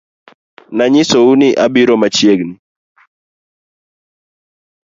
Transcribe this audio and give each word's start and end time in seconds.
Nanyisou 0.77 1.29
ni 1.39 1.49
abiro 1.65 1.93
machiegni 2.01 2.55